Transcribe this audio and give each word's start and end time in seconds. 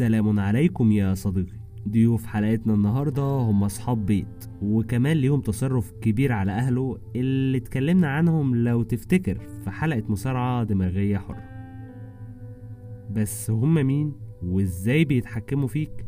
سلام 0.00 0.40
عليكم 0.40 0.92
يا 0.92 1.14
صديقي. 1.14 1.58
ضيوف 1.88 2.26
حلقتنا 2.26 2.74
النهاردة 2.74 3.22
هم 3.22 3.64
أصحاب 3.64 4.06
بيت 4.06 4.50
وكمان 4.62 5.16
ليهم 5.16 5.40
تصرف 5.40 5.92
كبير 5.92 6.32
على 6.32 6.52
أهله 6.52 6.98
اللي 7.16 7.58
اتكلمنا 7.58 8.08
عنهم 8.08 8.56
لو 8.56 8.82
تفتكر 8.82 9.38
في 9.64 9.70
حلقة 9.70 10.02
مصارعة 10.08 10.64
دماغية 10.64 11.18
حرة. 11.18 11.42
بس 13.10 13.50
هم 13.50 13.74
مين 13.74 14.12
وإزاي 14.42 15.04
بيتحكموا 15.04 15.68
فيك؟ 15.68 16.06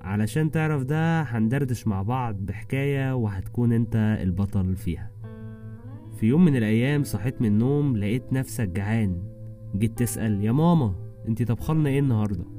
علشان 0.00 0.50
تعرف 0.50 0.82
ده 0.82 1.22
هندردش 1.22 1.86
مع 1.86 2.02
بعض 2.02 2.34
بحكاية 2.34 3.14
وهتكون 3.14 3.72
أنت 3.72 4.18
البطل 4.22 4.76
فيها. 4.76 5.10
في 6.16 6.26
يوم 6.26 6.44
من 6.44 6.56
الأيام 6.56 7.02
صحيت 7.02 7.42
من 7.42 7.48
النوم 7.48 7.96
لقيت 7.96 8.32
نفسك 8.32 8.68
جعان. 8.68 9.22
جيت 9.76 9.98
تسأل 9.98 10.44
يا 10.44 10.52
ماما 10.52 10.94
أنتي 11.28 11.44
طبخلنا 11.44 11.88
إيه 11.88 12.00
النهاردة؟ 12.00 12.53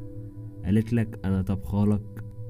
قالت 0.66 0.94
لك 0.94 1.20
أنا 1.26 1.42
طبخالك 1.42 2.02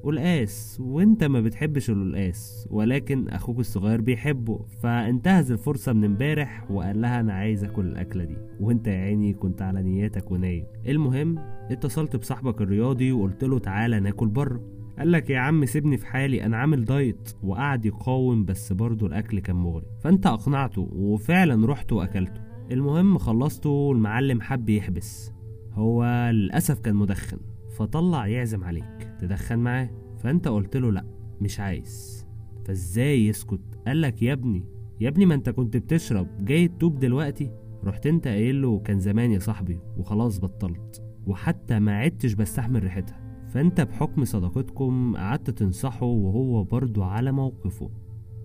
قلقاس 0.03 0.77
وأنت 0.81 1.23
ما 1.23 1.41
بتحبش 1.41 1.89
القلقاس 1.89 2.67
ولكن 2.71 3.29
أخوك 3.29 3.59
الصغير 3.59 4.01
بيحبه 4.01 4.65
فانتهز 4.81 5.51
الفرصة 5.51 5.93
من 5.93 6.03
امبارح 6.05 6.71
وقال 6.71 7.01
لها 7.01 7.19
أنا 7.19 7.33
عايز 7.33 7.63
آكل 7.63 7.85
الأكلة 7.85 8.23
دي. 8.23 8.37
وأنت 8.59 8.87
يا 8.87 8.93
عيني 8.93 9.33
كنت 9.33 9.61
على 9.61 9.83
نياتك 9.83 10.31
ونايم. 10.31 10.65
المهم 10.87 11.35
اتصلت 11.71 12.15
بصاحبك 12.15 12.61
الرياضي 12.61 13.11
وقلت 13.11 13.43
له 13.43 13.59
تعالى 13.59 13.99
ناكل 13.99 14.27
بره. 14.27 14.61
قال 14.99 15.11
لك 15.11 15.29
يا 15.29 15.39
عم 15.39 15.65
سيبني 15.65 15.97
في 15.97 16.05
حالي 16.05 16.45
أنا 16.45 16.57
عامل 16.57 16.85
دايت 16.85 17.31
وقعد 17.43 17.85
يقاوم 17.85 18.45
بس 18.45 18.73
برضه 18.73 19.07
الأكل 19.07 19.39
كان 19.39 19.55
مغري. 19.55 19.85
فأنت 20.03 20.27
أقنعته 20.27 20.89
وفعلا 20.95 21.67
رحت 21.67 21.91
وأكلته. 21.93 22.41
المهم 22.71 23.17
خلصته 23.17 23.69
والمعلم 23.69 24.41
حب 24.41 24.69
يحبس. 24.69 25.31
هو 25.73 26.29
للأسف 26.33 26.79
كان 26.79 26.95
مدخن. 26.95 27.37
فطلع 27.77 28.27
يعزم 28.27 28.63
عليك. 28.63 29.11
تدخن 29.19 29.59
معاه. 29.59 29.89
فأنت 30.17 30.47
قلت 30.47 30.77
له 30.77 30.91
لا 30.91 31.05
مش 31.41 31.59
عايز. 31.59 32.25
فإزاي 32.65 33.27
يسكت؟ 33.27 33.61
قالك 33.87 34.21
يا 34.21 34.33
ابني 34.33 34.65
يا 35.01 35.09
ابني 35.09 35.25
ما 35.25 35.35
أنت 35.35 35.49
كنت 35.49 35.77
بتشرب. 35.77 36.45
جاي 36.45 36.67
تتوب 36.67 36.99
دلوقتي؟ 36.99 37.51
رحت 37.83 38.07
أنت 38.07 38.27
قايل 38.27 38.61
له 38.61 38.79
كان 38.79 38.99
زمان 38.99 39.31
يا 39.31 39.39
صاحبي 39.39 39.79
وخلاص 39.97 40.39
بطلت. 40.39 41.03
وحتى 41.27 41.79
ما 41.79 41.97
عدتش 41.97 42.33
بستحمل 42.33 42.83
ريحتها. 42.83 43.45
فأنت 43.49 43.81
بحكم 43.81 44.25
صداقتكم 44.25 45.15
قعدت 45.17 45.49
تنصحه 45.49 46.05
وهو 46.05 46.63
برضو 46.63 47.03
على 47.03 47.31
موقفه. 47.31 47.89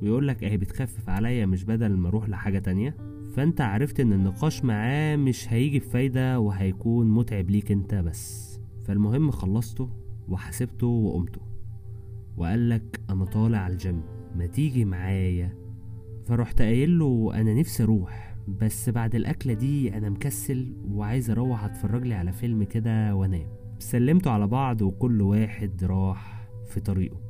ويقول 0.02 0.28
لك 0.28 0.44
اهي 0.44 0.56
بتخفف 0.56 1.08
عليا 1.08 1.46
مش 1.46 1.64
بدل 1.64 1.96
ما 1.96 2.08
أروح 2.08 2.28
لحاجة 2.28 2.58
تانية. 2.58 2.96
فأنت 3.36 3.60
عرفت 3.60 4.00
إن 4.00 4.12
النقاش 4.12 4.64
معاه 4.64 5.16
مش 5.16 5.52
هيجي 5.52 5.78
بفايدة 5.78 6.40
وهيكون 6.40 7.10
متعب 7.10 7.50
ليك 7.50 7.72
أنت 7.72 7.94
بس. 7.94 8.49
فالمهم 8.90 9.30
خلصته 9.30 9.88
وحسبته 10.28 10.86
وقمته 10.86 11.40
وقال 12.36 12.68
لك 12.68 13.00
أنا 13.10 13.24
طالع 13.24 13.66
الجيم 13.66 14.02
ما 14.36 14.46
تيجي 14.46 14.84
معايا؟ 14.84 15.54
فرحت 16.24 16.62
قايل 16.62 16.98
له 16.98 17.30
أنا 17.34 17.54
نفسي 17.54 17.82
أروح 17.82 18.36
بس 18.48 18.88
بعد 18.88 19.14
الأكلة 19.14 19.52
دي 19.54 19.96
أنا 19.96 20.08
مكسل 20.10 20.72
وعايز 20.88 21.30
أروح 21.30 21.64
أتفرج 21.64 22.06
لي 22.06 22.14
على 22.14 22.32
فيلم 22.32 22.62
كده 22.62 23.14
وأنام. 23.14 23.46
سلمتوا 23.78 24.32
على 24.32 24.46
بعض 24.46 24.82
وكل 24.82 25.22
واحد 25.22 25.84
راح 25.84 26.48
في 26.66 26.80
طريقه. 26.80 27.20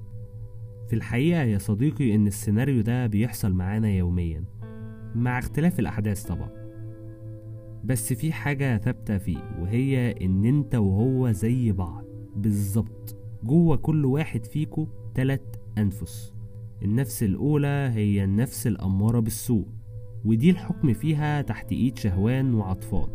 في 0.89 0.97
الحقيقة 0.97 1.43
يا 1.43 1.59
صديقي 1.59 2.15
إن 2.15 2.27
السيناريو 2.27 2.83
ده 2.83 3.07
بيحصل 3.07 3.53
معانا 3.53 3.89
يوميا 3.89 4.45
مع 5.15 5.39
اختلاف 5.39 5.81
الأحداث 5.81 6.23
طبعا. 6.23 6.60
بس 7.85 8.13
في 8.13 8.33
حاجة 8.33 8.79
ثابتة 8.79 9.19
فيه 9.19 9.39
وهي 9.61 10.15
إن 10.23 10.45
أنت 10.45 10.75
وهو 10.75 11.31
زي 11.31 11.73
بعض. 11.73 12.05
بالظبط. 12.37 13.17
جوه 13.45 13.77
كل 13.77 14.05
واحد 14.05 14.45
فيكو 14.47 14.89
تلات 15.15 15.57
أنفس. 15.79 16.33
النفس 16.83 17.23
الأولى 17.23 17.91
هي 17.95 18.25
النفس 18.25 18.67
الأمارة 18.67 19.21
بالسوء 19.21 19.67
ودي 20.25 20.51
الحكم 20.51 20.93
فيها 20.93 21.43
تحت 21.43 21.73
إيد 21.73 21.99
شهوان 21.99 22.55
وعطفان. 22.55 23.09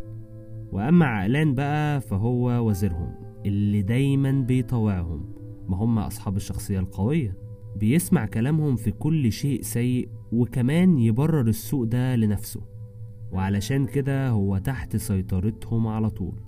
وأما 0.71 1.05
عقلان 1.05 1.55
بقى 1.55 2.01
فهو 2.01 2.67
وزيرهم 2.69 3.13
اللي 3.45 3.81
دايما 3.81 4.31
بيطوعهم. 4.31 5.33
ما 5.67 5.77
هم 5.77 5.99
أصحاب 5.99 6.35
الشخصية 6.35 6.79
القوية. 6.79 7.37
بيسمع 7.75 8.25
كلامهم 8.25 8.75
في 8.75 8.91
كل 8.91 9.31
شيء 9.31 9.61
سيء 9.61 10.09
وكمان 10.31 10.97
يبرر 10.97 11.47
السوء 11.47 11.85
ده 11.85 12.15
لنفسه. 12.15 12.61
وعلشان 13.35 13.85
كده 13.85 14.29
هو 14.29 14.57
تحت 14.57 14.95
سيطرتهم 14.95 15.87
على 15.87 16.09
طول. 16.09 16.39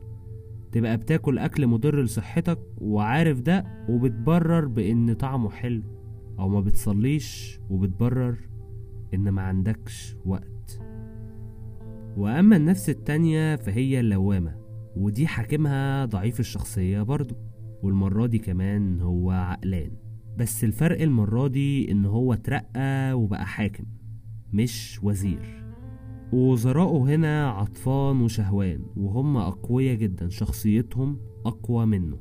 تبقى 0.72 0.98
بتاكل 0.98 1.40
أكل 1.40 1.68
مضر 1.68 2.02
لصحتك 2.02 2.60
وعارف 2.78 3.42
ده 3.42 3.86
وبتبرر 3.90 4.66
بإن 4.66 5.14
طعمه 5.14 5.50
حلو 5.50 5.84
أو 6.40 6.50
ما 6.50 6.60
بتصليش 6.60 7.60
وبتبرر 7.70 8.38
إن 9.14 9.30
ما 9.30 9.42
عندكش 9.42 10.16
وقت. 10.26 10.82
وأما 12.18 12.56
النفس 12.56 12.90
التانية 12.90 13.56
فهي 13.56 14.00
اللوامة 14.00 14.56
ودي 14.96 15.28
حاكمها 15.28 16.06
ضعيف 16.06 16.40
الشخصية 16.40 17.02
برضو 17.02 17.36
والمرة 17.84 18.26
دي 18.26 18.40
كمان 18.40 19.02
هو 19.02 19.32
عقلان. 19.32 19.92
بس 20.38 20.64
الفرق 20.64 21.02
المرة 21.02 21.48
دي 21.48 21.92
إن 21.92 22.06
هو 22.06 22.34
اترقى 22.34 23.14
وبقى 23.14 23.46
حاكم 23.46 23.84
مش 24.54 25.00
وزير. 25.04 25.67
ووزراءه 26.34 26.98
هنا 27.16 27.50
عطفان 27.50 28.22
وشهوان 28.22 28.82
وهم 28.98 29.38
أقوياء 29.38 29.96
جدا 29.96 30.30
شخصيتهم 30.30 31.18
أقوى 31.46 31.86
منه. 31.86 32.18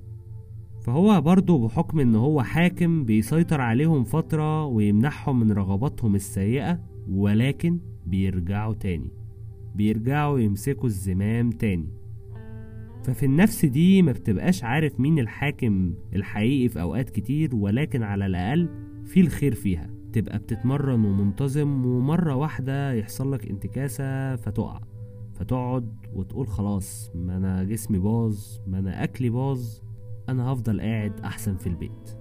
فهو 0.80 1.20
برضه 1.20 1.66
بحكم 1.66 2.00
إن 2.00 2.14
هو 2.14 2.42
حاكم 2.42 3.04
بيسيطر 3.04 3.60
عليهم 3.60 4.04
فترة 4.04 4.64
ويمنحهم 4.64 5.40
من 5.40 5.52
رغباتهم 5.52 6.14
السيئة 6.14 6.80
ولكن 7.10 7.78
بيرجعوا 8.06 8.74
تاني. 8.74 9.10
بيرجعوا 9.74 10.38
يمسكوا 10.38 10.86
الزمام 10.86 11.50
تاني. 11.50 11.88
ففي 13.04 13.26
النفس 13.26 13.64
دي 13.64 14.02
ما 14.02 14.12
بتبقاش 14.12 14.64
عارف 14.64 15.00
مين 15.00 15.18
الحاكم 15.18 15.94
الحقيقي 16.14 16.68
في 16.68 16.80
أوقات 16.80 17.10
كتير 17.10 17.56
ولكن 17.56 18.02
على 18.02 18.26
الأقل 18.26 18.68
في 19.04 19.20
الخير 19.20 19.54
فيها. 19.54 19.95
تبقى 20.16 20.38
بتتمرن 20.38 21.04
ومنتظم 21.04 21.86
ومرة 21.86 22.34
واحدة 22.34 22.92
يحصل 22.92 23.32
لك 23.32 23.50
انتكاسة 23.50 24.36
فتقع. 24.36 24.80
فتقعد 25.34 25.96
وتقول 26.12 26.48
خلاص 26.48 27.10
ما 27.14 27.36
أنا 27.36 27.64
جسمي 27.64 27.98
باظ 27.98 28.58
ما 28.66 28.78
أنا 28.78 29.04
أكلي 29.04 29.30
باظ 29.30 29.80
أنا 30.28 30.52
هفضل 30.52 30.80
قاعد 30.80 31.20
أحسن 31.20 31.56
في 31.56 31.66
البيت. 31.66 32.18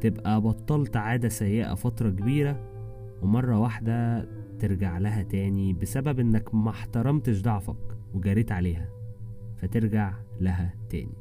تبقى 0.00 0.40
بطلت 0.40 0.96
عادة 0.96 1.28
سيئة 1.28 1.74
فترة 1.74 2.10
كبيرة 2.10 2.60
ومرة 3.22 3.58
واحدة 3.58 4.28
ترجع 4.58 4.98
لها 4.98 5.22
تاني 5.22 5.72
بسبب 5.72 6.20
إنك 6.20 6.54
ما 6.54 6.70
احترمتش 6.70 7.42
ضعفك 7.42 7.96
وجريت 8.14 8.52
عليها 8.52 8.88
فترجع 9.56 10.14
لها 10.40 10.74
تاني. 10.90 11.18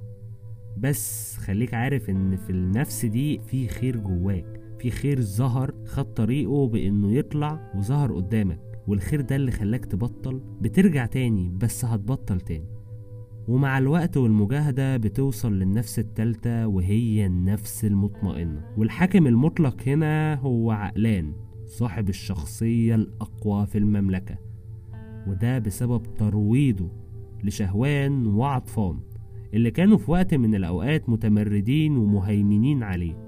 بس 0.78 1.38
خليك 1.38 1.74
عارف 1.74 2.10
إن 2.10 2.36
في 2.36 2.50
النفس 2.50 3.06
دي 3.06 3.40
في 3.40 3.68
خير 3.68 3.98
جواك. 3.98 4.63
في 4.84 4.92
خير 4.92 5.22
ظهر 5.22 5.74
خد 5.86 6.14
طريقه 6.14 6.68
بإنه 6.68 7.12
يطلع 7.12 7.72
وظهر 7.76 8.14
قدامك 8.14 8.60
والخير 8.88 9.22
ده 9.22 9.36
اللي 9.36 9.52
خلاك 9.52 9.86
تبطل 9.86 10.42
بترجع 10.62 11.06
تاني 11.06 11.52
بس 11.58 11.86
هتبطل 11.86 12.40
تاني. 12.42 12.68
ومع 13.48 13.78
الوقت 13.78 14.18
والمجاهدة 14.18 14.98
بتوصل 14.98 15.54
للنفس 15.54 16.00
التالتة 16.00 16.68
وهي 16.68 17.26
النفس 17.26 17.86
المطمئنة. 17.86 18.66
والحاكم 18.78 19.28
المطلق 19.28 19.82
هنا 19.88 20.36
هو 20.36 20.72
عقلان 20.72 21.34
صاحب 21.66 22.10
الشخصية 22.10 22.96
الأقوى 22.96 23.66
في 23.66 23.78
المملكة. 23.78 24.38
وده 25.28 25.60
بسبب 25.60 26.04
ترويضه 26.18 26.90
لشهوان 27.44 28.28
وعطفان 28.28 29.00
اللي 29.54 29.72
كانوا 29.72 29.98
في 29.98 30.12
وقت 30.12 30.34
من 30.34 30.56
الأوقات 30.56 31.10
متمردين 31.10 31.98
ومهيمنين 31.98 32.84
عليه. 32.84 33.23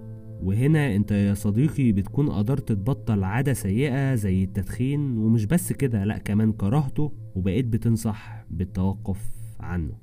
وهنا 0.45 0.95
انت 0.95 1.11
يا 1.11 1.33
صديقي 1.33 1.91
بتكون 1.91 2.29
قدرت 2.29 2.71
تبطل 2.71 3.23
عادة 3.23 3.53
سيئة 3.53 4.15
زي 4.15 4.43
التدخين 4.43 5.17
ومش 5.17 5.45
بس 5.45 5.73
كده 5.73 6.03
لأ 6.03 6.17
كمان 6.17 6.51
كرهته 6.51 7.11
وبقيت 7.35 7.65
بتنصح 7.65 8.45
بالتوقف 8.49 9.29
عنه. 9.59 9.93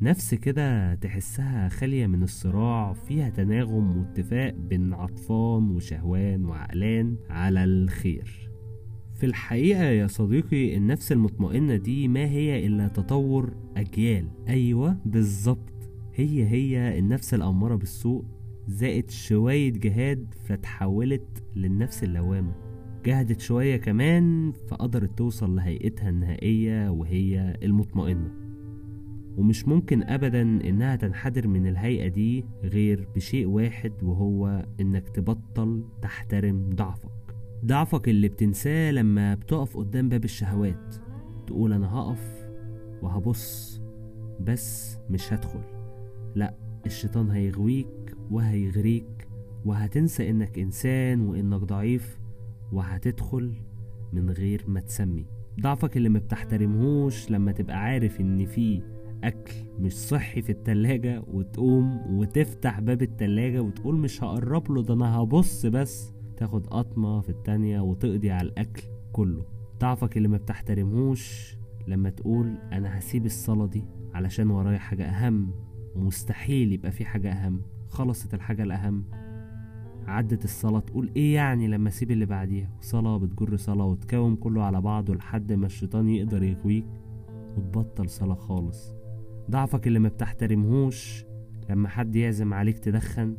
نفس 0.00 0.34
كده 0.34 0.94
تحسها 0.94 1.68
خالية 1.68 2.06
من 2.06 2.22
الصراع 2.22 2.92
فيها 2.92 3.30
تناغم 3.30 3.96
واتفاق 3.98 4.54
بين 4.54 4.92
عطفان 4.94 5.70
وشهوان 5.70 6.44
وعقلان 6.44 7.16
على 7.28 7.64
الخير. 7.64 8.50
في 9.14 9.26
الحقيقة 9.26 9.82
يا 9.84 10.06
صديقي 10.06 10.76
النفس 10.76 11.12
المطمئنة 11.12 11.76
دي 11.76 12.08
ما 12.08 12.24
هي 12.24 12.66
إلا 12.66 12.88
تطور 12.88 13.52
أجيال. 13.76 14.28
أيوة 14.48 14.96
بالظبط. 15.04 15.90
هي 16.14 16.46
هي 16.46 16.98
النفس 16.98 17.34
الأمارة 17.34 17.74
بالسوء 17.74 18.39
زائد 18.70 19.10
شوية 19.10 19.72
جهاد 19.72 20.34
فتحولت 20.44 21.44
للنفس 21.56 22.04
اللوامة. 22.04 22.54
جهدت 23.04 23.40
شوية 23.40 23.76
كمان 23.76 24.52
فقدرت 24.68 25.18
توصل 25.18 25.56
لهيئتها 25.56 26.08
النهائية 26.08 26.90
وهي 26.90 27.56
المطمئنة. 27.62 28.30
ومش 29.36 29.68
ممكن 29.68 30.02
أبدا 30.02 30.42
إنها 30.42 30.96
تنحدر 30.96 31.48
من 31.48 31.66
الهيئة 31.66 32.08
دي 32.08 32.44
غير 32.62 33.08
بشيء 33.16 33.46
واحد 33.46 33.92
وهو 34.02 34.66
إنك 34.80 35.08
تبطل 35.08 35.84
تحترم 36.02 36.70
ضعفك. 36.74 37.10
ضعفك 37.64 38.08
اللي 38.08 38.28
بتنساه 38.28 38.90
لما 38.90 39.34
بتقف 39.34 39.76
قدام 39.76 40.08
باب 40.08 40.24
الشهوات 40.24 40.94
تقول 41.46 41.72
أنا 41.72 41.94
هقف 41.94 42.48
وهبص 43.02 43.80
بس 44.40 44.98
مش 45.10 45.32
هدخل. 45.32 45.60
لأ 46.34 46.54
الشيطان 46.86 47.30
هيغويك 47.30 47.86
وهيغريك 48.30 49.28
وهتنسى 49.64 50.30
إنك 50.30 50.58
إنسان 50.58 51.20
وإنك 51.20 51.60
ضعيف 51.60 52.18
وهتدخل 52.72 53.52
من 54.12 54.30
غير 54.30 54.64
ما 54.68 54.80
تسمي. 54.80 55.26
ضعفك 55.60 55.96
اللي 55.96 56.08
ما 56.08 56.18
بتحترمهوش 56.18 57.30
لما 57.30 57.52
تبقى 57.52 57.76
عارف 57.82 58.20
إن 58.20 58.46
في 58.46 58.82
أكل 59.24 59.52
مش 59.78 59.92
صحي 59.92 60.42
في 60.42 60.52
التلاجة 60.52 61.22
وتقوم 61.32 62.16
وتفتح 62.18 62.80
باب 62.80 63.02
التلاجة 63.02 63.60
وتقول 63.62 63.94
مش 63.96 64.24
هقرب 64.24 64.72
له 64.72 64.82
ده 64.82 64.94
أنا 64.94 65.16
هبص 65.16 65.66
بس 65.66 66.12
تاخد 66.36 66.66
قطمة 66.66 67.20
في 67.20 67.28
التانية 67.28 67.80
وتقضي 67.80 68.30
على 68.30 68.48
الأكل 68.48 68.82
كله. 69.12 69.44
ضعفك 69.80 70.16
اللي 70.16 70.28
ما 70.28 70.36
بتحترمهوش 70.36 71.56
لما 71.86 72.10
تقول 72.10 72.54
أنا 72.72 72.98
هسيب 72.98 73.26
الصلاة 73.26 73.66
دي 73.66 73.84
علشان 74.14 74.50
ورايا 74.50 74.78
حاجة 74.78 75.04
أهم. 75.08 75.50
ومستحيل 75.96 76.72
يبقى 76.72 76.92
في 76.92 77.04
حاجة 77.04 77.32
أهم. 77.32 77.62
خلصت 77.88 78.34
الحاجة 78.34 78.62
الأهم. 78.62 79.04
عدت 80.06 80.44
الصلاة. 80.44 80.80
تقول 80.80 81.10
إيه 81.16 81.34
يعني 81.34 81.68
لما 81.68 81.88
أسيب 81.88 82.10
اللي 82.10 82.26
بعديها؟ 82.26 82.70
صلاة 82.80 83.16
بتجر 83.16 83.56
صلاة 83.56 83.84
وتكوم 83.84 84.36
كله 84.36 84.62
على 84.62 84.80
بعضه 84.80 85.14
لحد 85.14 85.52
ما 85.52 85.66
الشيطان 85.66 86.08
يقدر 86.08 86.42
يغويك 86.42 86.86
وتبطل 87.56 88.08
صلاة 88.08 88.34
خالص. 88.34 88.94
ضعفك 89.50 89.86
اللي 89.86 89.98
ما 89.98 90.08
بتحترمهوش. 90.08 91.24
لما 91.70 91.88
حد 91.88 92.16
يعزم 92.16 92.54
عليك 92.54 92.78
تدخن. 92.78 93.36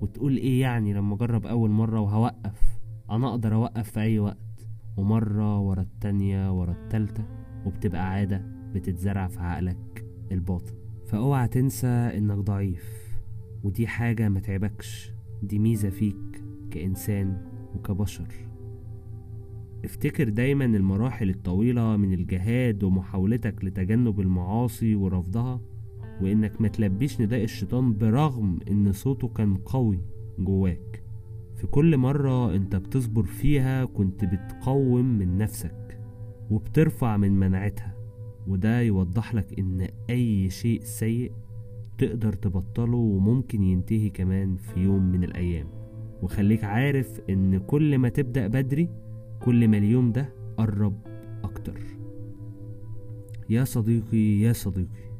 وتقول 0.00 0.36
إيه 0.36 0.60
يعني 0.60 0.92
لما 0.92 1.14
أجرب 1.14 1.46
أول 1.46 1.70
مرة 1.70 2.00
وهوقف. 2.00 2.80
أنا 3.10 3.28
أقدر 3.28 3.54
أوقف 3.54 3.90
في 3.90 4.00
أي 4.00 4.18
وقت. 4.18 4.68
ومرة 4.96 5.58
ورا 5.58 5.82
التانية 5.82 6.58
ورا 6.58 6.72
التالتة. 6.72 7.24
وبتبقى 7.66 8.10
عادة 8.10 8.42
بتتزرع 8.74 9.28
في 9.28 9.40
عقلك 9.40 10.04
الباطن. 10.32 10.74
فأوعى 11.10 11.48
تنسى 11.48 11.86
إنك 11.86 12.38
ضعيف 12.38 13.10
ودي 13.64 13.86
حاجة 13.86 14.28
ما 14.28 14.40
تعبكش 14.40 15.12
دي 15.42 15.58
ميزة 15.58 15.90
فيك 15.90 16.42
كإنسان 16.70 17.46
وكبشر. 17.74 18.26
افتكر 19.84 20.28
دايما 20.28 20.64
المراحل 20.64 21.30
الطويلة 21.30 21.96
من 21.96 22.12
الجهاد 22.12 22.84
ومحاولتك 22.84 23.64
لتجنب 23.64 24.20
المعاصي 24.20 24.94
ورفضها 24.94 25.60
وإنك 26.20 26.60
ما 26.60 26.68
تلبيش 26.68 27.20
نداء 27.20 27.44
الشيطان 27.44 27.98
برغم 27.98 28.58
إن 28.70 28.92
صوته 28.92 29.28
كان 29.28 29.56
قوي 29.56 30.00
جواك. 30.38 31.02
في 31.56 31.66
كل 31.66 31.96
مرة 31.96 32.54
أنت 32.54 32.76
بتصبر 32.76 33.22
فيها 33.22 33.84
كنت 33.84 34.24
بتقوم 34.24 35.18
من 35.18 35.38
نفسك 35.38 36.00
وبترفع 36.50 37.16
من 37.16 37.32
مناعتها. 37.32 37.99
وده 38.46 38.80
يوضح 38.80 39.34
لك 39.34 39.58
إن 39.58 39.88
أي 40.10 40.50
شيء 40.50 40.80
سيء 40.82 41.32
تقدر 41.98 42.32
تبطله 42.32 42.96
وممكن 42.96 43.62
ينتهي 43.62 44.10
كمان 44.10 44.56
في 44.56 44.80
يوم 44.80 45.12
من 45.12 45.24
الأيام. 45.24 45.66
وخليك 46.22 46.64
عارف 46.64 47.20
إن 47.30 47.58
كل 47.58 47.98
ما 47.98 48.08
تبدأ 48.08 48.46
بدري 48.46 48.88
كل 49.42 49.68
ما 49.68 49.76
اليوم 49.78 50.12
ده 50.12 50.32
قرب 50.56 50.98
أكتر. 51.44 51.80
يا 53.50 53.64
صديقي 53.64 54.40
يا 54.40 54.52
صديقي 54.52 55.10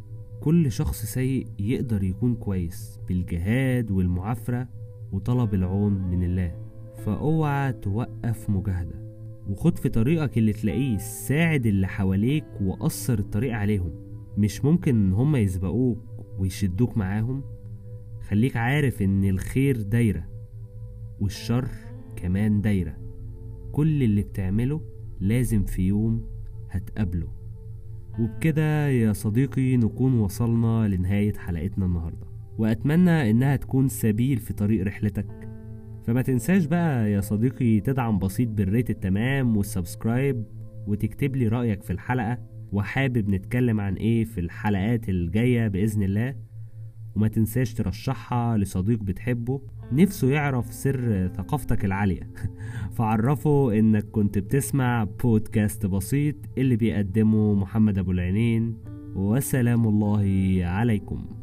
كل 0.40 0.72
شخص 0.72 1.04
سيء 1.04 1.46
يقدر 1.58 2.02
يكون 2.02 2.34
كويس 2.34 3.00
بالجهاد 3.08 3.90
والمعافرة 3.90 4.68
وطلب 5.12 5.54
العون 5.54 5.92
من 5.92 6.22
الله. 6.22 6.56
فأوعى 6.96 7.72
توقف 7.72 8.50
مجاهدة. 8.50 9.09
وخد 9.50 9.78
في 9.78 9.88
طريقك 9.88 10.38
اللي 10.38 10.52
تلاقيه 10.52 10.98
ساعد 10.98 11.66
اللي 11.66 11.86
حواليك 11.88 12.44
وقصر 12.62 13.18
الطريق 13.18 13.54
عليهم. 13.54 13.90
مش 14.38 14.64
ممكن 14.64 14.96
إن 14.96 15.12
هما 15.12 15.38
يسبقوك 15.38 15.98
ويشدوك 16.38 16.96
معاهم. 16.96 17.42
خليك 18.28 18.56
عارف 18.56 19.02
إن 19.02 19.24
الخير 19.24 19.82
دايرة 19.82 20.24
والشر 21.20 21.68
كمان 22.16 22.60
دايرة. 22.60 22.96
كل 23.72 24.02
اللي 24.02 24.22
بتعمله 24.22 24.80
لازم 25.20 25.64
في 25.64 25.82
يوم 25.82 26.26
هتقابله. 26.70 27.28
وبكده 28.20 28.88
يا 28.88 29.12
صديقي 29.12 29.76
نكون 29.76 30.18
وصلنا 30.18 30.88
لنهاية 30.88 31.32
حلقتنا 31.32 31.86
النهاردة. 31.86 32.26
وأتمنى 32.58 33.30
إنها 33.30 33.56
تكون 33.56 33.88
سبيل 33.88 34.38
في 34.38 34.52
طريق 34.52 34.84
رحلتك. 34.84 35.49
فما 36.06 36.22
تنساش 36.22 36.64
بقى 36.64 37.12
يا 37.12 37.20
صديقي 37.20 37.80
تدعم 37.80 38.18
بسيط 38.18 38.48
بال 38.48 38.62
like 38.62 38.90
التمام 38.90 39.56
وال 39.56 39.72
subscribe 39.72 40.44
وتكتب 40.86 41.36
لي 41.36 41.48
رأيك 41.48 41.82
في 41.82 41.92
الحلقة 41.92 42.38
وحابب 42.72 43.28
نتكلم 43.28 43.80
عن 43.80 43.94
إيه 43.94 44.24
في 44.24 44.40
الحلقات 44.40 45.08
الجاية 45.08 45.68
بإذن 45.68 46.02
الله. 46.02 46.34
وما 47.16 47.28
تنساش 47.28 47.74
ترشحها 47.74 48.56
لصديق 48.56 49.02
بتحبه. 49.02 49.60
نفسه 49.92 50.30
يعرف 50.30 50.72
سر 50.72 51.28
ثقافتك 51.28 51.84
العالية. 51.84 52.30
فعرفه 52.96 53.78
إنك 53.78 54.04
كنت 54.04 54.38
بتسمع 54.38 55.04
بودكاست 55.04 55.86
بسيط 55.86 56.36
اللي 56.58 56.76
بيقدمه 56.76 57.54
محمد 57.54 57.98
أبو 57.98 58.10
العينين. 58.10 58.76
وسلام 59.14 59.88
الله 59.88 60.60
عليكم. 60.64 61.39